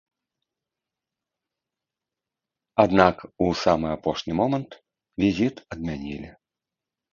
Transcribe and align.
Аднак 2.85 3.23
у 3.47 3.51
самы 3.61 3.93
апошні 3.99 4.33
момант 4.41 4.71
візіт 5.27 5.55
адмянілі. 5.77 6.29